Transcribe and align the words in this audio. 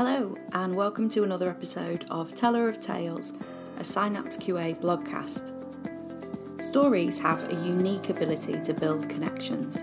Hello, 0.00 0.36
and 0.52 0.76
welcome 0.76 1.08
to 1.08 1.24
another 1.24 1.50
episode 1.50 2.04
of 2.08 2.32
Teller 2.32 2.68
of 2.68 2.80
Tales, 2.80 3.34
a 3.80 3.82
Synapse 3.82 4.36
QA 4.36 4.78
blogcast. 4.78 6.62
Stories 6.62 7.20
have 7.20 7.42
a 7.52 7.66
unique 7.66 8.08
ability 8.08 8.60
to 8.62 8.74
build 8.74 9.10
connections. 9.10 9.82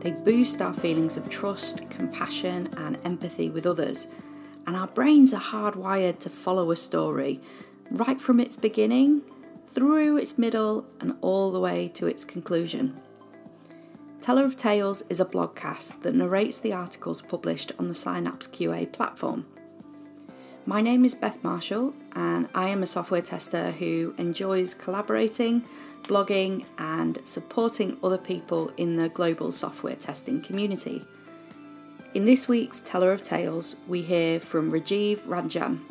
They 0.00 0.10
boost 0.10 0.60
our 0.60 0.74
feelings 0.74 1.16
of 1.16 1.28
trust, 1.28 1.88
compassion, 1.88 2.66
and 2.78 2.98
empathy 3.04 3.48
with 3.48 3.64
others, 3.64 4.08
and 4.66 4.74
our 4.74 4.88
brains 4.88 5.32
are 5.32 5.40
hardwired 5.40 6.18
to 6.18 6.30
follow 6.30 6.72
a 6.72 6.76
story 6.76 7.38
right 7.92 8.20
from 8.20 8.40
its 8.40 8.56
beginning, 8.56 9.22
through 9.70 10.16
its 10.16 10.36
middle, 10.36 10.84
and 11.00 11.16
all 11.20 11.52
the 11.52 11.60
way 11.60 11.86
to 11.94 12.08
its 12.08 12.24
conclusion. 12.24 13.00
Teller 14.24 14.46
of 14.46 14.56
Tales 14.56 15.02
is 15.10 15.20
a 15.20 15.26
blogcast 15.26 16.00
that 16.00 16.14
narrates 16.14 16.58
the 16.58 16.72
articles 16.72 17.20
published 17.20 17.72
on 17.78 17.88
the 17.88 17.94
Synapse 17.94 18.48
QA 18.48 18.90
platform. 18.90 19.44
My 20.64 20.80
name 20.80 21.04
is 21.04 21.14
Beth 21.14 21.44
Marshall, 21.44 21.92
and 22.16 22.48
I 22.54 22.70
am 22.70 22.82
a 22.82 22.86
software 22.86 23.20
tester 23.20 23.72
who 23.72 24.14
enjoys 24.16 24.72
collaborating, 24.72 25.60
blogging, 26.04 26.64
and 26.78 27.18
supporting 27.26 27.98
other 28.02 28.16
people 28.16 28.72
in 28.78 28.96
the 28.96 29.10
global 29.10 29.52
software 29.52 29.94
testing 29.94 30.40
community. 30.40 31.02
In 32.14 32.24
this 32.24 32.48
week's 32.48 32.80
Teller 32.80 33.12
of 33.12 33.20
Tales, 33.20 33.76
we 33.86 34.00
hear 34.00 34.40
from 34.40 34.70
Rajiv 34.70 35.26
Ranjan. 35.26 35.82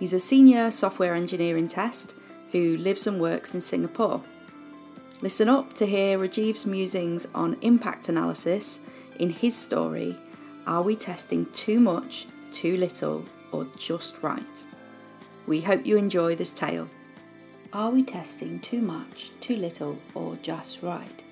He's 0.00 0.12
a 0.12 0.18
senior 0.18 0.72
software 0.72 1.14
engineer 1.14 1.56
in 1.56 1.68
test 1.68 2.16
who 2.50 2.76
lives 2.76 3.06
and 3.06 3.20
works 3.20 3.54
in 3.54 3.60
Singapore. 3.60 4.24
Listen 5.22 5.48
up 5.48 5.72
to 5.72 5.86
hear 5.86 6.18
Rajiv's 6.18 6.66
musings 6.66 7.26
on 7.34 7.56
impact 7.62 8.10
analysis 8.10 8.80
in 9.18 9.30
his 9.30 9.56
story 9.56 10.14
Are 10.66 10.82
We 10.82 10.94
Testing 10.94 11.46
Too 11.52 11.80
Much, 11.80 12.26
Too 12.50 12.76
Little, 12.76 13.24
or 13.50 13.66
Just 13.78 14.22
Right? 14.22 14.62
We 15.46 15.62
hope 15.62 15.86
you 15.86 15.96
enjoy 15.96 16.34
this 16.34 16.52
tale. 16.52 16.90
Are 17.72 17.90
we 17.90 18.02
testing 18.02 18.60
too 18.60 18.82
much, 18.82 19.30
too 19.40 19.56
little, 19.56 19.98
or 20.14 20.36
just 20.36 20.82
right? 20.82 21.22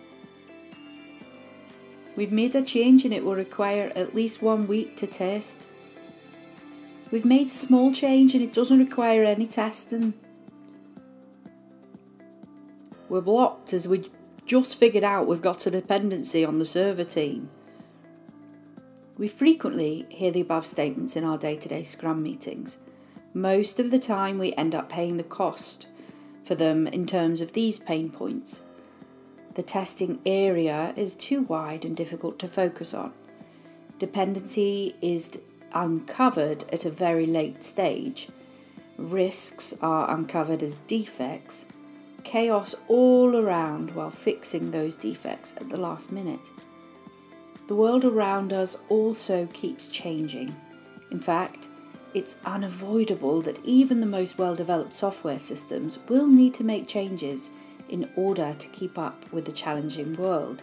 We've 2.17 2.33
made 2.33 2.55
a 2.55 2.63
change 2.63 3.05
and 3.05 3.13
it 3.13 3.25
will 3.25 3.35
require 3.35 3.91
at 3.95 4.15
least 4.15 4.41
one 4.41 4.67
week 4.67 4.97
to 4.97 5.07
test. 5.07 5.67
We've 7.11 7.25
made 7.25 7.49
a 7.49 7.51
small 7.51 7.93
change 7.93 8.35
and 8.35 8.43
it 8.43 8.53
doesn't 8.55 8.79
require 8.79 9.25
any 9.25 9.47
testing. 9.47 10.15
We're 13.15 13.21
blocked 13.21 13.73
as 13.73 13.87
we 13.87 14.07
just 14.45 14.77
figured 14.77 15.05
out 15.05 15.29
we've 15.29 15.41
got 15.41 15.69
a 15.69 15.71
dependency 15.71 16.45
on 16.45 16.59
the 16.59 16.65
server 16.65 17.05
team. 17.05 17.49
We 19.17 19.29
frequently 19.29 20.05
hear 20.09 20.33
the 20.33 20.41
above 20.41 20.67
statements 20.67 21.15
in 21.15 21.23
our 21.23 21.39
day 21.39 21.55
to 21.59 21.69
day 21.69 21.85
Scrum 21.85 22.25
meetings. 22.25 22.79
Most 23.33 23.79
of 23.79 23.93
the 23.93 24.01
time, 24.01 24.37
we 24.37 24.53
end 24.55 24.75
up 24.75 24.89
paying 24.89 25.17
the 25.17 25.23
cost 25.23 25.87
for 26.43 26.57
them 26.57 26.89
in 26.89 27.07
terms 27.07 27.41
of 27.41 27.53
these 27.53 27.79
pain 27.79 28.11
points. 28.11 28.63
The 29.55 29.63
testing 29.63 30.19
area 30.27 30.93
is 30.97 31.15
too 31.15 31.43
wide 31.43 31.85
and 31.85 31.97
difficult 31.97 32.41
to 32.41 32.49
focus 32.49 32.93
on. 32.93 33.13
Dependency 34.01 34.97
is 35.01 35.41
uncovered 35.73 36.65
at 36.73 36.85
a 36.85 36.91
very 36.91 37.27
late 37.27 37.63
stage. 37.63 38.29
Risks 38.99 39.73
are 39.81 40.11
uncovered 40.11 40.65
as 40.65 40.75
defects, 40.75 41.67
chaos 42.25 42.75
all 42.89 43.37
around 43.37 43.95
while 43.95 44.11
fixing 44.11 44.71
those 44.71 44.97
defects 44.97 45.55
at 45.59 45.69
the 45.69 45.79
last 45.79 46.11
minute. 46.11 46.51
The 47.69 47.75
world 47.75 48.05
around 48.05 48.53
us 48.53 48.77
also 48.89 49.47
keeps 49.47 49.89
changing. 49.89 50.55
In 51.11 51.21
fact, 51.21 51.69
it's 52.13 52.39
unavoidable 52.45 53.41
that 53.43 53.59
even 53.65 54.01
the 54.01 54.07
most 54.07 54.39
well 54.39 54.55
developed 54.55 54.93
software 54.93 55.39
systems 55.39 55.99
will 56.09 56.29
need 56.29 56.55
to 56.55 56.65
make 56.65 56.87
changes 56.87 57.51
in 57.89 58.11
order 58.17 58.55
to 58.59 58.69
keep 58.69 58.99
up 58.99 59.33
with 59.33 59.45
the 59.45 59.53
challenging 59.53 60.15
world. 60.15 60.63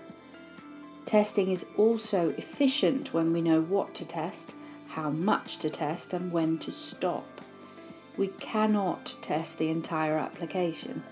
Testing 1.06 1.52
is 1.52 1.66
also 1.78 2.30
efficient 2.38 3.14
when 3.14 3.34
we 3.34 3.42
know 3.42 3.62
what 3.62 3.94
to 3.96 4.06
test, 4.06 4.54
how 4.90 5.10
much 5.10 5.58
to 5.58 5.70
test, 5.70 6.14
and 6.14 6.32
when 6.32 6.58
to 6.60 6.72
stop. 6.72 7.42
We 8.18 8.28
cannot 8.28 9.18
test 9.22 9.58
the 9.58 9.70
entire 9.70 10.18
application. 10.18 11.04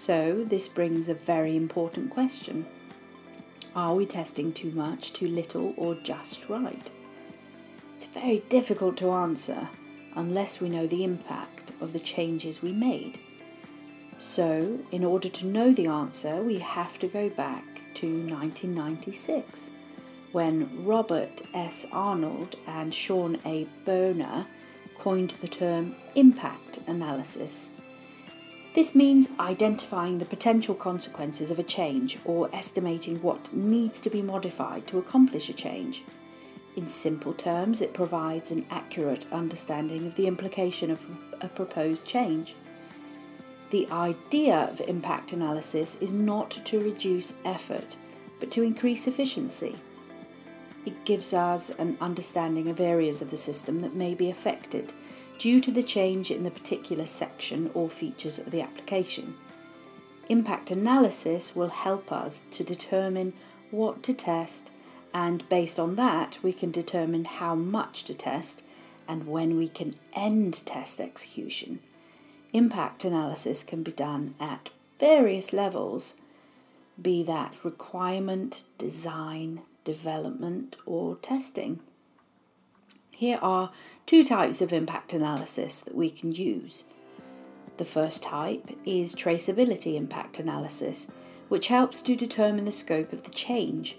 So, 0.00 0.44
this 0.44 0.66
brings 0.66 1.10
a 1.10 1.14
very 1.14 1.54
important 1.54 2.08
question 2.08 2.64
Are 3.76 3.94
we 3.94 4.06
testing 4.06 4.50
too 4.50 4.70
much, 4.70 5.12
too 5.12 5.28
little, 5.28 5.74
or 5.76 5.94
just 5.94 6.48
right? 6.48 6.90
It's 7.96 8.06
very 8.06 8.38
difficult 8.48 8.96
to 8.96 9.10
answer 9.10 9.68
unless 10.16 10.58
we 10.58 10.70
know 10.70 10.86
the 10.86 11.04
impact 11.04 11.72
of 11.82 11.92
the 11.92 11.98
changes 11.98 12.62
we 12.62 12.72
made. 12.72 13.18
So, 14.16 14.78
in 14.90 15.04
order 15.04 15.28
to 15.28 15.46
know 15.46 15.70
the 15.70 15.88
answer, 15.88 16.40
we 16.40 16.60
have 16.60 16.98
to 17.00 17.06
go 17.06 17.28
back 17.28 17.82
to 17.96 18.06
1996 18.06 19.70
when 20.32 20.86
Robert 20.86 21.42
S. 21.52 21.84
Arnold 21.92 22.56
and 22.66 22.94
Shawn 22.94 23.36
A. 23.44 23.66
Bohner 23.84 24.46
coined 24.96 25.34
the 25.42 25.48
term 25.48 25.94
impact 26.14 26.78
analysis 26.86 27.72
this 28.74 28.94
means 28.94 29.30
identifying 29.40 30.18
the 30.18 30.24
potential 30.24 30.74
consequences 30.74 31.50
of 31.50 31.58
a 31.58 31.64
change 31.64 32.18
or 32.24 32.48
estimating 32.54 33.16
what 33.16 33.52
needs 33.52 34.00
to 34.00 34.10
be 34.10 34.22
modified 34.22 34.86
to 34.86 34.98
accomplish 34.98 35.48
a 35.48 35.52
change. 35.52 36.04
In 36.76 36.86
simple 36.86 37.32
terms, 37.32 37.80
it 37.80 37.92
provides 37.92 38.52
an 38.52 38.64
accurate 38.70 39.26
understanding 39.32 40.06
of 40.06 40.14
the 40.14 40.28
implication 40.28 40.90
of 40.90 41.04
a 41.40 41.48
proposed 41.48 42.06
change. 42.06 42.54
The 43.70 43.88
idea 43.90 44.68
of 44.70 44.80
impact 44.82 45.32
analysis 45.32 45.96
is 45.96 46.12
not 46.12 46.50
to 46.50 46.80
reduce 46.80 47.38
effort, 47.44 47.96
but 48.38 48.52
to 48.52 48.62
increase 48.62 49.08
efficiency. 49.08 49.76
It 50.86 51.04
gives 51.04 51.34
us 51.34 51.70
an 51.70 51.98
understanding 52.00 52.68
of 52.68 52.80
areas 52.80 53.20
of 53.20 53.30
the 53.30 53.36
system 53.36 53.80
that 53.80 53.94
may 53.94 54.14
be 54.14 54.30
affected 54.30 54.92
due 55.40 55.58
to 55.58 55.70
the 55.70 55.82
change 55.82 56.30
in 56.30 56.42
the 56.42 56.50
particular 56.50 57.06
section 57.06 57.70
or 57.72 57.88
features 57.88 58.38
of 58.38 58.50
the 58.50 58.60
application. 58.60 59.32
Impact 60.28 60.70
analysis 60.70 61.56
will 61.56 61.70
help 61.70 62.12
us 62.12 62.44
to 62.50 62.62
determine 62.62 63.32
what 63.70 64.02
to 64.02 64.12
test, 64.12 64.70
and 65.14 65.48
based 65.48 65.78
on 65.78 65.94
that, 65.94 66.36
we 66.42 66.52
can 66.52 66.70
determine 66.70 67.24
how 67.24 67.54
much 67.54 68.04
to 68.04 68.12
test 68.12 68.62
and 69.08 69.26
when 69.26 69.56
we 69.56 69.66
can 69.66 69.94
end 70.12 70.66
test 70.66 71.00
execution. 71.00 71.78
Impact 72.52 73.06
analysis 73.06 73.62
can 73.62 73.82
be 73.82 73.92
done 73.92 74.34
at 74.38 74.68
various 74.98 75.54
levels, 75.54 76.16
be 77.00 77.22
that 77.22 77.64
requirement, 77.64 78.64
design, 78.76 79.62
development, 79.84 80.76
or 80.84 81.16
testing. 81.16 81.80
Here 83.20 83.38
are 83.42 83.70
two 84.06 84.24
types 84.24 84.62
of 84.62 84.72
impact 84.72 85.12
analysis 85.12 85.82
that 85.82 85.94
we 85.94 86.08
can 86.08 86.32
use. 86.32 86.84
The 87.76 87.84
first 87.84 88.22
type 88.22 88.70
is 88.86 89.14
traceability 89.14 89.96
impact 89.96 90.38
analysis, 90.38 91.12
which 91.50 91.66
helps 91.66 92.00
to 92.00 92.16
determine 92.16 92.64
the 92.64 92.72
scope 92.72 93.12
of 93.12 93.24
the 93.24 93.30
change. 93.30 93.98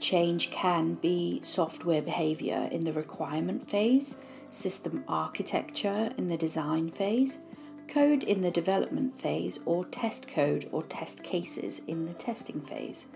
Change 0.00 0.50
can 0.50 0.94
be 0.94 1.40
software 1.40 2.02
behavior 2.02 2.68
in 2.72 2.82
the 2.82 2.92
requirement 2.92 3.70
phase, 3.70 4.16
system 4.50 5.04
architecture 5.06 6.10
in 6.18 6.26
the 6.26 6.36
design 6.36 6.88
phase, 6.88 7.46
code 7.86 8.24
in 8.24 8.40
the 8.40 8.50
development 8.50 9.16
phase, 9.16 9.60
or 9.66 9.84
test 9.84 10.26
code 10.26 10.68
or 10.72 10.82
test 10.82 11.22
cases 11.22 11.82
in 11.86 12.06
the 12.06 12.14
testing 12.14 12.60
phase. 12.60 13.06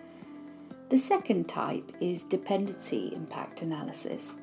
The 0.89 0.97
second 0.97 1.49
type 1.49 1.91
is 2.01 2.23
dependency 2.23 3.13
impact 3.13 3.63
analysis 3.63 4.37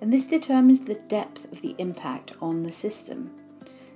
and 0.00 0.12
this 0.12 0.26
determines 0.26 0.80
the 0.80 0.94
depth 0.94 1.50
of 1.50 1.62
the 1.62 1.74
impact 1.78 2.32
on 2.40 2.62
the 2.62 2.72
system. 2.72 3.30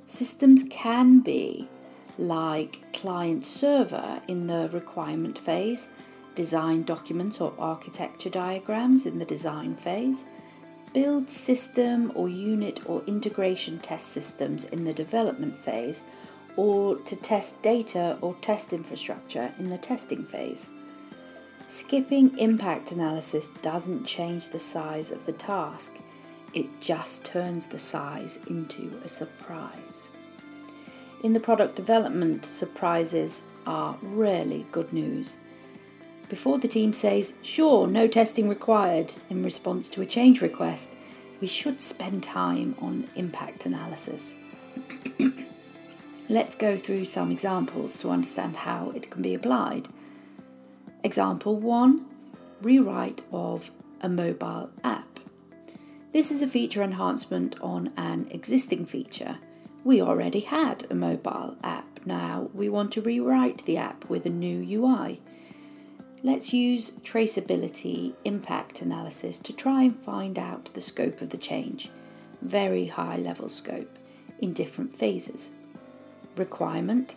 Systems 0.06 0.64
can 0.70 1.20
be 1.20 1.68
like 2.18 2.92
client 2.92 3.44
server 3.44 4.20
in 4.28 4.46
the 4.46 4.68
requirement 4.72 5.38
phase, 5.38 5.88
design 6.34 6.82
documents 6.82 7.40
or 7.40 7.54
architecture 7.58 8.30
diagrams 8.30 9.06
in 9.06 9.18
the 9.18 9.24
design 9.24 9.74
phase, 9.74 10.24
build 10.92 11.28
system 11.28 12.10
or 12.14 12.28
unit 12.28 12.80
or 12.86 13.02
integration 13.06 13.78
test 13.78 14.08
systems 14.08 14.64
in 14.64 14.84
the 14.84 14.92
development 14.92 15.56
phase, 15.56 16.02
or 16.56 16.96
to 16.96 17.16
test 17.16 17.62
data 17.62 18.18
or 18.20 18.34
test 18.40 18.72
infrastructure 18.72 19.50
in 19.58 19.70
the 19.70 19.78
testing 19.78 20.24
phase. 20.24 20.70
Skipping 21.70 22.36
impact 22.36 22.90
analysis 22.90 23.46
doesn't 23.46 24.04
change 24.04 24.48
the 24.48 24.58
size 24.58 25.12
of 25.12 25.24
the 25.24 25.32
task, 25.32 26.00
it 26.52 26.66
just 26.80 27.24
turns 27.24 27.68
the 27.68 27.78
size 27.78 28.40
into 28.48 29.00
a 29.04 29.08
surprise. 29.08 30.08
In 31.22 31.32
the 31.32 31.38
product 31.38 31.76
development, 31.76 32.44
surprises 32.44 33.44
are 33.68 33.96
rarely 34.02 34.66
good 34.72 34.92
news. 34.92 35.36
Before 36.28 36.58
the 36.58 36.66
team 36.66 36.92
says, 36.92 37.34
sure, 37.40 37.86
no 37.86 38.08
testing 38.08 38.48
required, 38.48 39.14
in 39.28 39.44
response 39.44 39.88
to 39.90 40.02
a 40.02 40.06
change 40.06 40.42
request, 40.42 40.96
we 41.40 41.46
should 41.46 41.80
spend 41.80 42.24
time 42.24 42.74
on 42.80 43.06
impact 43.14 43.64
analysis. 43.64 44.34
Let's 46.28 46.56
go 46.56 46.76
through 46.76 47.04
some 47.04 47.30
examples 47.30 47.96
to 48.00 48.10
understand 48.10 48.56
how 48.56 48.90
it 48.90 49.08
can 49.08 49.22
be 49.22 49.36
applied. 49.36 49.86
Example 51.02 51.56
1 51.56 52.04
Rewrite 52.60 53.22
of 53.32 53.70
a 54.02 54.08
mobile 54.08 54.70
app. 54.84 55.18
This 56.12 56.30
is 56.30 56.42
a 56.42 56.46
feature 56.46 56.82
enhancement 56.82 57.56
on 57.62 57.90
an 57.96 58.26
existing 58.30 58.84
feature. 58.84 59.38
We 59.82 60.02
already 60.02 60.40
had 60.40 60.84
a 60.90 60.94
mobile 60.94 61.56
app. 61.64 61.86
Now 62.04 62.50
we 62.52 62.68
want 62.68 62.92
to 62.92 63.00
rewrite 63.00 63.64
the 63.64 63.78
app 63.78 64.10
with 64.10 64.26
a 64.26 64.30
new 64.30 64.58
UI. 64.60 65.22
Let's 66.22 66.52
use 66.52 66.90
traceability 66.90 68.12
impact 68.24 68.82
analysis 68.82 69.38
to 69.38 69.54
try 69.54 69.84
and 69.84 69.96
find 69.96 70.38
out 70.38 70.66
the 70.74 70.82
scope 70.82 71.22
of 71.22 71.30
the 71.30 71.38
change, 71.38 71.88
very 72.42 72.86
high 72.88 73.16
level 73.16 73.48
scope, 73.48 73.98
in 74.38 74.52
different 74.52 74.94
phases. 74.94 75.52
Requirement 76.36 77.14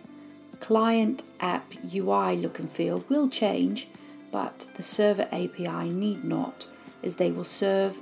Client 0.64 1.24
app 1.42 1.74
UI 1.94 2.38
look 2.38 2.58
and 2.58 2.70
feel 2.70 3.04
will 3.10 3.28
change, 3.28 3.90
but 4.32 4.66
the 4.78 4.82
server 4.82 5.28
API 5.30 5.90
need 5.90 6.24
not, 6.24 6.68
as 7.04 7.18
they 7.18 7.32
will 7.32 7.44
serve 7.44 8.00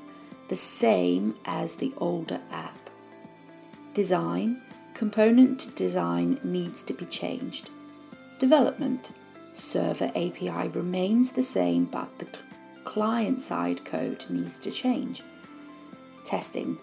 the 0.48 0.56
same 0.56 1.36
as 1.44 1.78
the 1.78 1.92
older 1.98 2.40
app. 2.52 2.92
Design 3.96 4.62
Component 4.94 5.76
design 5.76 6.40
needs 6.44 6.84
to 6.84 6.94
be 6.94 7.06
changed. 7.06 7.72
Development 8.38 9.12
server 9.54 10.12
API 10.16 10.68
remains 10.68 11.32
the 11.32 11.42
same, 11.42 11.86
but 11.86 12.20
the 12.20 12.28
client 12.84 13.40
side 13.40 13.84
code 13.84 14.24
needs 14.30 14.60
to 14.60 14.70
change. 14.70 15.24
Testing 16.26 16.78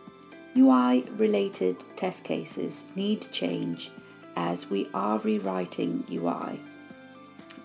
UI 0.56 1.04
related 1.18 1.84
test 1.94 2.24
cases 2.24 2.90
need 2.96 3.30
change 3.30 3.92
as 4.38 4.70
we 4.70 4.88
are 4.94 5.18
rewriting 5.18 6.04
UI, 6.08 6.60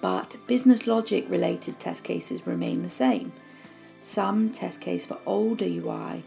but 0.02 0.36
business 0.48 0.88
logic 0.88 1.30
related 1.30 1.80
test 1.80 2.04
cases 2.04 2.48
remain 2.48 2.82
the 2.82 2.90
same. 2.90 3.32
Some 4.00 4.50
test 4.50 4.82
case 4.82 5.06
for 5.06 5.20
older 5.28 5.66
UI 5.66 6.24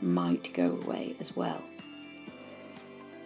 might 0.00 0.54
go 0.54 0.70
away 0.70 1.14
as 1.20 1.36
well. 1.36 1.62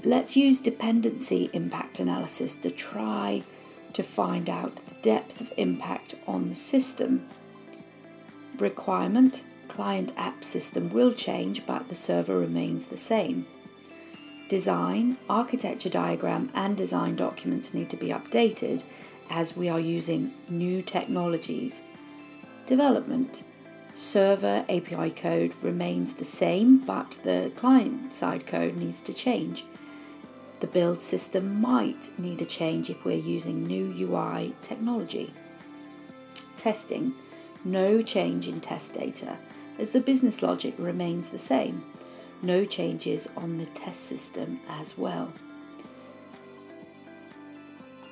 Let's 0.05 0.37
use 0.37 0.59
dependency 0.59 1.49
impact 1.53 2.01
analysis 2.01 2.57
to 2.59 2.73
try 2.73 3.45
to 3.93 4.03
find 4.03 4.51
out 4.51 4.75
the 4.75 4.95
depth 5.01 5.41
of 5.41 5.53
impact 5.57 6.17
on 6.27 6.49
the 6.49 6.57
system. 6.57 7.25
Requirement 8.59 9.45
client 9.69 10.11
app 10.17 10.43
system 10.43 10.93
will 10.93 11.13
change, 11.13 11.65
but 11.67 11.89
the 11.89 11.95
server 11.95 12.37
remains 12.39 12.87
the 12.87 12.97
same. 12.97 13.47
Design, 14.49 15.17
architecture 15.29 15.89
diagram, 15.89 16.51
and 16.55 16.77
design 16.77 17.17
documents 17.17 17.73
need 17.73 17.89
to 17.91 17.97
be 17.97 18.09
updated 18.09 18.85
as 19.31 19.57
we 19.57 19.71
are 19.71 19.81
using 19.81 20.33
new 20.51 20.83
technologies. 20.83 21.83
Development, 22.67 23.43
server 23.95 24.67
API 24.69 25.11
code 25.11 25.55
remains 25.63 26.15
the 26.15 26.27
same, 26.27 26.79
but 26.79 27.19
the 27.23 27.53
client 27.57 28.13
side 28.13 28.47
code 28.47 28.77
needs 28.77 29.01
to 29.01 29.15
change. 29.15 29.65
The 30.61 30.67
build 30.67 31.01
system 31.01 31.61
might 31.61 32.11
need 32.19 32.43
a 32.43 32.47
change 32.47 32.91
if 32.91 33.05
we're 33.05 33.17
using 33.17 33.65
new 33.65 33.93
UI 33.99 34.55
technology. 34.61 35.33
Testing 36.57 37.15
no 37.65 38.03
change 38.03 38.47
in 38.47 38.61
test 38.61 38.95
data 38.95 39.39
as 39.79 39.91
the 39.91 40.01
business 40.01 40.43
logic 40.43 40.75
remains 40.79 41.31
the 41.31 41.39
same. 41.39 41.81
No 42.45 42.67
changes 42.67 43.27
on 43.39 43.57
the 43.57 43.65
test 43.65 44.05
system 44.05 44.61
as 44.69 44.99
well. 44.99 45.33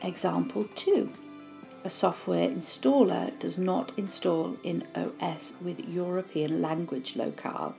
Example 0.01 0.65
2 0.75 1.13
A 1.85 1.91
software 1.91 2.49
installer 2.49 3.39
does 3.39 3.59
not 3.59 3.93
install 3.99 4.57
in 4.65 4.85
OS 4.97 5.53
with 5.61 5.87
European 5.87 6.63
language 6.63 7.15
locale 7.15 7.75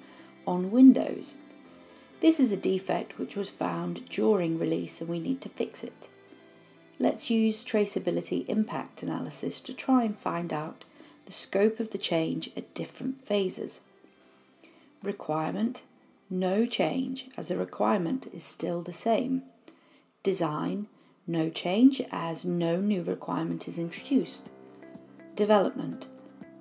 on 0.45 0.69
Windows. 0.69 1.37
This 2.19 2.39
is 2.39 2.51
a 2.51 2.57
defect 2.57 3.17
which 3.17 3.35
was 3.35 3.49
found 3.49 4.07
during 4.09 4.59
release 4.59 5.01
and 5.01 5.09
we 5.09 5.19
need 5.19 5.41
to 5.41 5.49
fix 5.49 5.83
it. 5.83 6.07
Let's 6.99 7.31
use 7.31 7.65
traceability 7.65 8.47
impact 8.47 9.01
analysis 9.01 9.59
to 9.61 9.73
try 9.73 10.03
and 10.03 10.15
find 10.15 10.53
out 10.53 10.85
the 11.25 11.31
scope 11.31 11.79
of 11.79 11.89
the 11.89 11.97
change 11.97 12.51
at 12.55 12.75
different 12.75 13.25
phases. 13.25 13.81
Requirement 15.01 15.81
no 16.29 16.65
change 16.65 17.27
as 17.37 17.49
the 17.49 17.57
requirement 17.57 18.27
is 18.33 18.43
still 18.43 18.81
the 18.81 18.93
same. 18.93 19.43
Design 20.23 20.87
no 21.25 21.49
change 21.49 22.01
as 22.11 22.43
no 22.43 22.81
new 22.81 23.01
requirement 23.01 23.67
is 23.67 23.79
introduced. 23.79 24.51
Development 25.35 26.07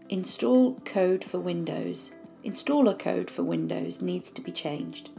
install 0.08 0.74
code 0.80 1.24
for 1.24 1.40
Windows. 1.40 2.14
Installer 2.44 2.96
code 2.96 3.30
for 3.30 3.42
Windows 3.42 4.00
needs 4.00 4.30
to 4.30 4.40
be 4.40 4.52
changed. 4.52 5.10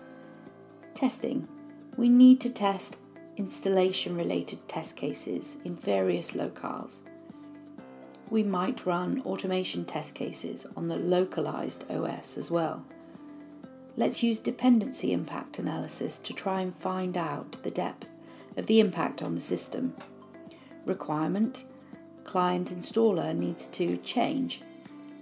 Testing. 0.93 1.47
We 1.97 2.09
need 2.09 2.39
to 2.41 2.49
test 2.49 2.97
installation 3.35 4.15
related 4.15 4.67
test 4.67 4.95
cases 4.95 5.57
in 5.65 5.75
various 5.75 6.31
locales. 6.31 7.01
We 8.29 8.43
might 8.43 8.85
run 8.85 9.21
automation 9.21 9.83
test 9.85 10.15
cases 10.15 10.65
on 10.77 10.87
the 10.87 10.97
localized 10.97 11.83
OS 11.89 12.37
as 12.37 12.49
well. 12.49 12.85
Let's 13.95 14.23
use 14.23 14.39
dependency 14.39 15.13
impact 15.13 15.59
analysis 15.59 16.17
to 16.19 16.33
try 16.33 16.61
and 16.61 16.73
find 16.73 17.15
out 17.15 17.63
the 17.63 17.71
depth 17.71 18.09
of 18.57 18.67
the 18.67 18.79
impact 18.79 19.21
on 19.21 19.35
the 19.35 19.41
system. 19.41 19.93
Requirement 20.85 21.65
Client 22.23 22.71
installer 22.71 23.35
needs 23.35 23.67
to 23.67 23.97
change. 23.97 24.61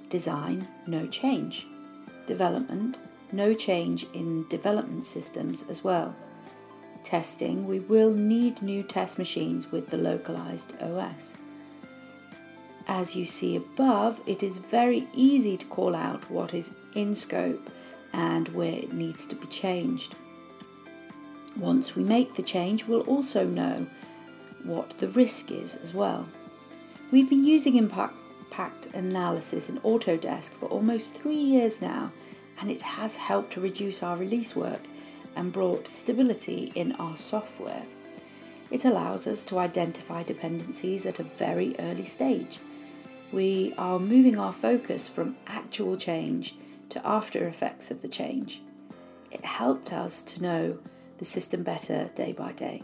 Design 0.10 0.68
No 0.88 1.08
change. 1.08 1.68
Development 2.26 3.00
no 3.32 3.54
change 3.54 4.06
in 4.14 4.48
development 4.50 5.06
systems 5.06 5.64
as 5.70 5.84
well. 5.84 6.16
Testing, 7.04 7.66
we 7.66 7.80
will 7.80 8.14
need 8.14 8.62
new 8.62 8.84
test 8.84 9.18
machines 9.18 9.72
with 9.72 9.90
the 9.90 9.98
localized 9.98 10.76
OS. 10.82 11.38
As 12.88 13.16
you 13.16 13.26
see 13.26 13.56
above, 13.56 14.22
it 14.28 14.44
is 14.44 14.58
very 14.58 15.08
easy 15.14 15.56
to 15.58 15.66
call 15.68 15.96
out 15.96 16.30
what 16.30 16.54
is 16.54 16.76
in 16.94 17.14
scope 17.14 17.70
and 18.14 18.50
where 18.50 18.74
it 18.74 18.94
needs 18.94 19.26
to 19.26 19.36
be 19.36 19.48
changed. 19.48 20.16
Once 21.58 21.96
we 21.96 22.04
make 22.04 22.34
the 22.34 22.42
change, 22.42 22.86
we'll 22.86 23.02
also 23.02 23.46
know 23.46 23.88
what 24.64 24.98
the 25.00 25.10
risk 25.10 25.52
is 25.52 25.76
as 25.76 25.94
well. 25.94 26.28
We've 27.12 27.30
been 27.30 27.44
using 27.44 27.76
impact 27.76 28.16
analysis 28.94 29.70
in 29.70 29.80
Autodesk 29.80 30.52
for 30.52 30.68
almost 30.68 31.14
three 31.14 31.36
years 31.36 31.82
now 31.82 32.12
and 32.60 32.70
it 32.70 32.82
has 32.82 33.16
helped 33.16 33.52
to 33.54 33.62
reduce 33.62 34.04
our 34.04 34.16
release 34.16 34.56
work 34.56 34.82
and 35.36 35.52
brought 35.52 35.88
stability 35.88 36.72
in 36.76 36.92
our 36.94 37.16
software. 37.16 37.84
It 38.70 38.86
allows 38.86 39.28
us 39.28 39.44
to 39.46 39.60
identify 39.60 40.24
dependencies 40.24 41.06
at 41.06 41.20
a 41.20 41.24
very 41.24 41.76
early 41.80 42.06
stage. 42.06 42.60
We 43.32 43.74
are 43.78 44.00
moving 44.00 44.38
our 44.38 44.54
focus 44.54 45.08
from 45.08 45.36
actual 45.48 45.98
change 45.98 46.56
to 46.92 47.08
after 47.08 47.48
effects 47.48 47.92
of 47.92 48.02
the 48.02 48.08
change. 48.08 48.62
It 49.32 49.46
helped 49.46 49.92
us 49.92 50.22
to 50.24 50.42
know 50.42 50.80
the 51.18 51.26
system 51.26 51.64
better 51.64 52.10
day 52.16 52.34
by 52.34 52.52
day. 52.52 52.84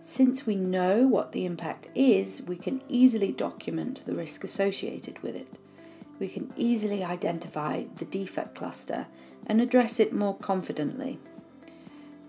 Since 0.00 0.46
we 0.46 0.56
know 0.56 1.06
what 1.06 1.32
the 1.32 1.44
impact 1.44 1.88
is, 1.94 2.42
we 2.46 2.56
can 2.56 2.82
easily 2.88 3.32
document 3.32 4.02
the 4.06 4.14
risk 4.14 4.44
associated 4.44 5.22
with 5.22 5.36
it 5.36 5.58
we 6.20 6.28
can 6.28 6.52
easily 6.54 7.02
identify 7.02 7.84
the 7.96 8.04
defect 8.04 8.54
cluster 8.54 9.06
and 9.46 9.60
address 9.60 9.98
it 9.98 10.12
more 10.12 10.36
confidently. 10.36 11.18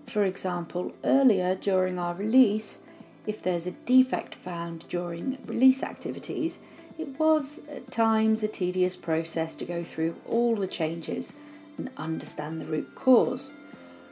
For 0.06 0.24
example, 0.24 0.92
earlier 1.04 1.54
during 1.54 1.98
our 1.98 2.14
release, 2.14 2.80
if 3.26 3.42
there's 3.42 3.66
a 3.66 3.72
defect 3.72 4.34
found 4.34 4.88
during 4.88 5.38
release 5.44 5.82
activities, 5.82 6.58
it 7.02 7.18
was 7.18 7.60
at 7.68 7.90
times 7.90 8.42
a 8.42 8.48
tedious 8.48 8.96
process 8.96 9.54
to 9.56 9.64
go 9.64 9.82
through 9.82 10.16
all 10.26 10.56
the 10.56 10.66
changes 10.66 11.34
and 11.76 11.90
understand 11.96 12.60
the 12.60 12.66
root 12.66 12.94
cause. 12.94 13.52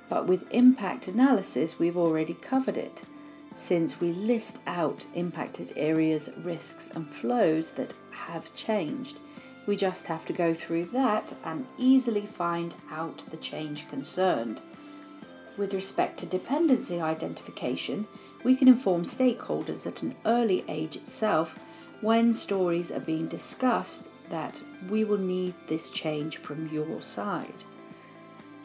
But 0.09 0.27
with 0.27 0.53
impact 0.53 1.09
analysis, 1.09 1.79
we've 1.79 1.97
already 1.97 2.35
covered 2.35 2.77
it, 2.77 3.03
since 3.55 4.01
we 4.01 4.13
list 4.13 4.59
out 4.67 5.05
impacted 5.15 5.73
areas, 5.77 6.31
risks, 6.39 6.91
and 6.91 7.13
flows 7.13 7.73
that 7.73 7.95
have 8.11 8.55
changed 8.55 9.19
we 9.71 9.77
just 9.77 10.09
have 10.09 10.25
to 10.27 10.33
go 10.33 10.53
through 10.53 10.85
that 10.87 11.33
and 11.45 11.65
easily 11.79 12.27
find 12.27 12.75
out 12.91 13.19
the 13.31 13.37
change 13.37 13.89
concerned. 13.89 14.61
With 15.57 15.75
respect 15.75 16.19
to 16.19 16.27
dependency 16.27 17.01
identification, 17.01 18.09
we 18.43 18.57
can 18.57 18.67
inform 18.67 19.03
stakeholders 19.03 19.87
at 19.87 20.03
an 20.03 20.17
early 20.25 20.65
age 20.67 20.97
itself 20.97 21.57
when 22.01 22.33
stories 22.33 22.91
are 22.91 23.01
being 23.01 23.29
discussed 23.29 24.11
that 24.31 24.63
we 24.89 25.05
will 25.05 25.19
need 25.19 25.55
this 25.67 25.91
change 25.91 26.39
from 26.39 26.67
your 26.69 27.01
side. 27.03 27.65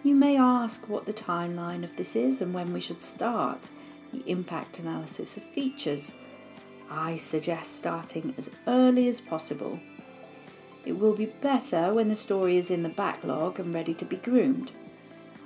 You 0.04 0.16
may 0.16 0.38
ask 0.38 0.88
what 0.88 1.06
the 1.06 1.14
timeline 1.14 1.84
of 1.84 1.98
this 1.98 2.16
is 2.16 2.42
and 2.42 2.54
when 2.54 2.72
we 2.72 2.80
should 2.80 3.02
start 3.02 3.72
the 4.14 4.24
impact 4.30 4.80
analysis 4.80 5.36
of 5.36 5.44
features. 5.44 6.16
I 6.90 7.16
suggest 7.16 7.76
starting 7.76 8.34
as 8.38 8.52
early 8.68 9.08
as 9.08 9.20
possible. 9.20 9.80
It 10.86 11.00
will 11.00 11.16
be 11.16 11.26
better 11.26 11.92
when 11.92 12.08
the 12.08 12.16
story 12.16 12.58
is 12.58 12.70
in 12.70 12.84
the 12.84 12.90
backlog 12.90 13.60
and 13.60 13.74
ready 13.74 13.96
to 13.96 14.06
be 14.06 14.18
groomed. 14.18 14.72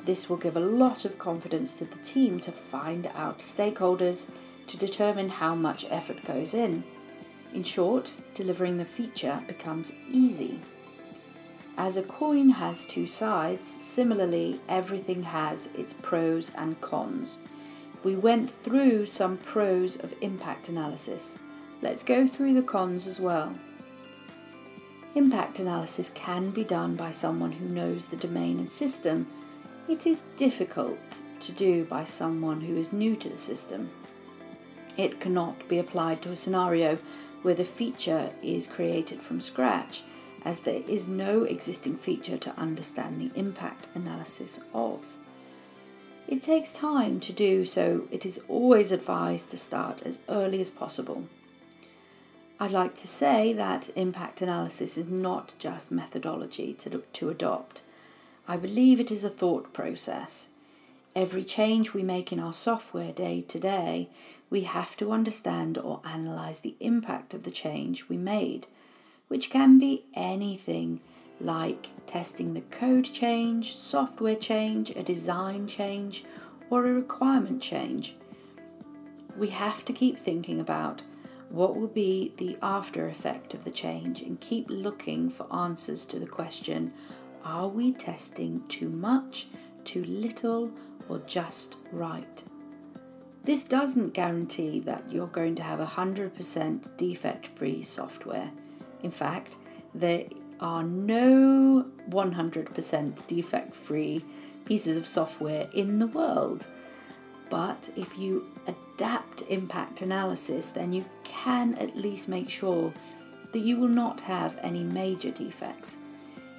This 0.03 0.29
will 0.29 0.37
give 0.37 0.57
a 0.57 0.61
lot 0.61 1.05
of 1.05 1.17
confidence 1.17 1.73
to 1.75 1.85
the 1.85 1.97
team 1.99 2.39
to 2.41 2.51
find 2.51 3.07
out 3.15 3.39
stakeholders 3.39 4.29
to 4.67 4.77
determine 4.77 5.29
how 5.29 5.55
much 5.55 5.85
effort 5.89 6.25
goes 6.25 6.53
in. 6.53 6.83
In 7.53 7.63
short, 7.63 8.13
delivering 8.33 8.77
the 8.77 8.85
feature 8.85 9.41
becomes 9.47 9.93
easy. 10.09 10.59
As 11.77 11.97
a 11.97 12.03
coin 12.03 12.49
has 12.49 12.85
two 12.85 13.07
sides, 13.07 13.65
similarly, 13.67 14.59
everything 14.67 15.23
has 15.23 15.67
its 15.75 15.93
pros 15.93 16.51
and 16.55 16.79
cons. 16.81 17.39
We 18.03 18.15
went 18.15 18.51
through 18.51 19.05
some 19.07 19.37
pros 19.37 19.95
of 19.97 20.13
impact 20.21 20.69
analysis. 20.69 21.37
Let's 21.81 22.03
go 22.03 22.27
through 22.27 22.53
the 22.53 22.63
cons 22.63 23.07
as 23.07 23.19
well. 23.19 23.53
Impact 25.15 25.59
analysis 25.59 26.09
can 26.09 26.51
be 26.51 26.63
done 26.63 26.95
by 26.95 27.11
someone 27.11 27.53
who 27.53 27.67
knows 27.67 28.07
the 28.07 28.17
domain 28.17 28.59
and 28.59 28.69
system 28.69 29.27
it 29.89 30.05
is 30.05 30.21
difficult 30.37 31.23
to 31.39 31.51
do 31.51 31.83
by 31.83 32.03
someone 32.03 32.61
who 32.61 32.77
is 32.77 32.93
new 32.93 33.15
to 33.15 33.27
the 33.27 33.39
system. 33.39 33.89
It 34.97 35.19
cannot 35.19 35.67
be 35.67 35.79
applied 35.79 36.21
to 36.21 36.31
a 36.31 36.35
scenario 36.35 36.99
where 37.41 37.55
the 37.55 37.63
feature 37.63 38.31
is 38.41 38.67
created 38.67 39.19
from 39.19 39.39
scratch, 39.39 40.03
as 40.45 40.61
there 40.61 40.81
is 40.87 41.07
no 41.07 41.43
existing 41.43 41.97
feature 41.97 42.37
to 42.37 42.59
understand 42.59 43.19
the 43.19 43.31
impact 43.37 43.87
analysis 43.95 44.59
of. 44.73 45.17
It 46.27 46.41
takes 46.41 46.71
time 46.71 47.19
to 47.21 47.33
do, 47.33 47.65
so 47.65 48.07
it 48.11 48.25
is 48.25 48.41
always 48.47 48.91
advised 48.91 49.49
to 49.51 49.57
start 49.57 50.03
as 50.03 50.19
early 50.29 50.61
as 50.61 50.69
possible. 50.69 51.23
I'd 52.59 52.71
like 52.71 52.93
to 52.95 53.07
say 53.07 53.53
that 53.53 53.89
impact 53.95 54.41
analysis 54.41 54.97
is 54.97 55.07
not 55.07 55.53
just 55.59 55.91
methodology 55.91 56.73
to, 56.73 57.03
to 57.13 57.29
adopt. 57.29 57.81
I 58.47 58.57
believe 58.57 58.99
it 58.99 59.11
is 59.11 59.23
a 59.23 59.29
thought 59.29 59.73
process. 59.73 60.49
Every 61.15 61.43
change 61.43 61.93
we 61.93 62.03
make 62.03 62.31
in 62.31 62.39
our 62.39 62.53
software 62.53 63.11
day 63.11 63.41
to 63.41 63.59
day, 63.59 64.09
we 64.49 64.61
have 64.61 64.95
to 64.97 65.11
understand 65.11 65.77
or 65.77 66.01
analyze 66.05 66.59
the 66.59 66.75
impact 66.79 67.33
of 67.33 67.43
the 67.43 67.51
change 67.51 68.07
we 68.07 68.17
made, 68.17 68.67
which 69.27 69.49
can 69.49 69.79
be 69.79 70.05
anything 70.13 71.01
like 71.41 71.89
testing 72.05 72.53
the 72.53 72.61
code 72.61 73.05
change, 73.05 73.75
software 73.75 74.35
change, 74.35 74.91
a 74.91 75.03
design 75.03 75.65
change, 75.67 76.23
or 76.69 76.85
a 76.85 76.93
requirement 76.93 77.61
change. 77.61 78.15
We 79.37 79.49
have 79.49 79.83
to 79.85 79.93
keep 79.93 80.17
thinking 80.17 80.59
about 80.59 81.01
what 81.49 81.75
will 81.75 81.87
be 81.87 82.33
the 82.37 82.57
after 82.61 83.07
effect 83.07 83.53
of 83.53 83.63
the 83.63 83.71
change 83.71 84.21
and 84.21 84.39
keep 84.39 84.69
looking 84.69 85.29
for 85.29 85.51
answers 85.53 86.05
to 86.05 86.19
the 86.19 86.27
question 86.27 86.93
are 87.43 87.69
we 87.69 87.93
testing 87.93 88.67
too 88.67 88.89
much, 88.89 89.47
too 89.85 90.03
little, 90.05 90.71
or 91.07 91.19
just 91.19 91.77
right? 91.91 92.43
This 93.43 93.63
doesn't 93.63 94.13
guarantee 94.13 94.79
that 94.81 95.11
you're 95.11 95.27
going 95.27 95.55
to 95.55 95.63
have 95.63 95.79
100% 95.79 96.97
defect 96.97 97.47
free 97.47 97.81
software. 97.81 98.51
In 99.01 99.09
fact, 99.09 99.55
there 99.93 100.25
are 100.59 100.83
no 100.83 101.85
100% 102.09 103.27
defect 103.27 103.73
free 103.73 104.23
pieces 104.65 104.97
of 104.97 105.07
software 105.07 105.67
in 105.73 105.99
the 105.99 106.07
world. 106.07 106.67
But 107.49 107.89
if 107.95 108.19
you 108.19 108.51
adapt 108.67 109.41
impact 109.49 110.01
analysis, 110.01 110.69
then 110.69 110.93
you 110.93 111.05
can 111.23 111.73
at 111.75 111.95
least 111.95 112.29
make 112.29 112.49
sure 112.49 112.93
that 113.51 113.59
you 113.59 113.79
will 113.79 113.87
not 113.87 114.21
have 114.21 114.59
any 114.61 114.83
major 114.83 115.31
defects. 115.31 115.97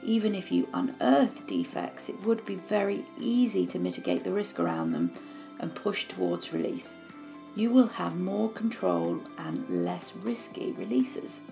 Even 0.03 0.35
if 0.35 0.51
you 0.51 0.69
unearth 0.73 1.47
defects, 1.47 2.09
it 2.09 2.25
would 2.25 2.45
be 2.45 2.55
very 2.55 3.05
easy 3.19 3.67
to 3.67 3.79
mitigate 3.79 4.25
the 4.25 4.33
risk 4.33 4.59
around 4.59 4.93
them 4.93 5.13
and 5.59 5.75
push 5.75 6.05
towards 6.05 6.53
release. 6.53 6.97
You 7.55 7.71
will 7.71 7.89
have 7.89 8.19
more 8.19 8.49
control 8.51 9.21
and 9.39 9.69
less 9.69 10.17
risky 10.17 10.73
releases. 10.73 11.43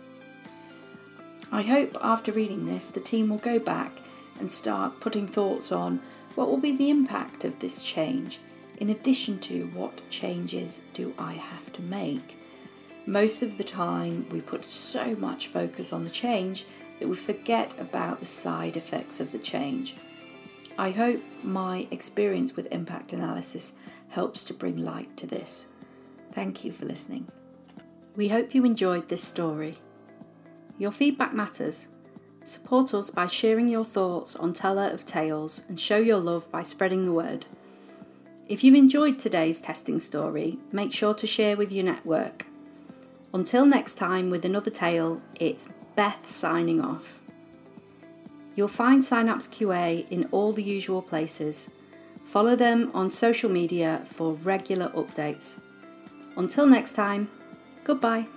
I 1.50 1.62
hope 1.62 1.96
after 2.02 2.32
reading 2.32 2.66
this, 2.66 2.90
the 2.90 3.00
team 3.00 3.28
will 3.28 3.38
go 3.38 3.58
back 3.58 4.00
and 4.40 4.52
start 4.52 5.00
putting 5.00 5.26
thoughts 5.26 5.72
on 5.72 6.00
what 6.34 6.48
will 6.48 6.58
be 6.58 6.76
the 6.76 6.90
impact 6.90 7.44
of 7.44 7.58
this 7.58 7.82
change, 7.82 8.38
in 8.78 8.90
addition 8.90 9.38
to 9.40 9.66
what 9.68 10.08
changes 10.10 10.82
do 10.94 11.12
I 11.18 11.32
have 11.32 11.72
to 11.72 11.82
make. 11.82 12.38
Most 13.06 13.42
of 13.42 13.58
the 13.58 13.64
time, 13.64 14.26
we 14.30 14.40
put 14.40 14.64
so 14.64 15.16
much 15.16 15.48
focus 15.48 15.92
on 15.92 16.04
the 16.04 16.10
change 16.10 16.64
that 16.98 17.08
we 17.08 17.14
forget 17.16 17.78
about 17.78 18.20
the 18.20 18.26
side 18.26 18.76
effects 18.76 19.20
of 19.20 19.32
the 19.32 19.38
change. 19.38 19.94
I 20.76 20.90
hope 20.90 21.22
my 21.42 21.86
experience 21.90 22.54
with 22.54 22.72
impact 22.72 23.12
analysis 23.12 23.74
helps 24.10 24.44
to 24.44 24.54
bring 24.54 24.76
light 24.76 25.16
to 25.16 25.26
this. 25.26 25.68
Thank 26.30 26.64
you 26.64 26.72
for 26.72 26.84
listening. 26.84 27.28
We 28.16 28.28
hope 28.28 28.54
you 28.54 28.64
enjoyed 28.64 29.08
this 29.08 29.24
story. 29.24 29.76
Your 30.78 30.92
feedback 30.92 31.34
matters. 31.34 31.88
Support 32.44 32.94
us 32.94 33.10
by 33.10 33.26
sharing 33.26 33.68
your 33.68 33.84
thoughts 33.84 34.36
on 34.36 34.52
Teller 34.52 34.90
of 34.92 35.04
Tales 35.04 35.62
and 35.68 35.78
show 35.78 35.98
your 35.98 36.18
love 36.18 36.50
by 36.50 36.62
spreading 36.62 37.04
the 37.04 37.12
word. 37.12 37.46
If 38.48 38.64
you've 38.64 38.74
enjoyed 38.74 39.18
today's 39.18 39.60
testing 39.60 40.00
story, 40.00 40.58
make 40.72 40.92
sure 40.92 41.12
to 41.14 41.26
share 41.26 41.56
with 41.56 41.70
your 41.70 41.84
network. 41.84 42.46
Until 43.34 43.66
next 43.66 43.94
time 43.94 44.30
with 44.30 44.44
another 44.44 44.70
tale, 44.70 45.22
it's 45.38 45.68
Beth 45.98 46.30
signing 46.30 46.80
off. 46.80 47.20
You'll 48.54 48.68
find 48.68 49.02
Synapse 49.02 49.48
QA 49.48 50.08
in 50.12 50.28
all 50.30 50.52
the 50.52 50.62
usual 50.62 51.02
places. 51.02 51.72
Follow 52.24 52.54
them 52.54 52.92
on 52.94 53.10
social 53.10 53.50
media 53.50 54.02
for 54.04 54.34
regular 54.34 54.90
updates. 54.90 55.60
Until 56.36 56.68
next 56.68 56.92
time, 56.92 57.26
goodbye. 57.82 58.28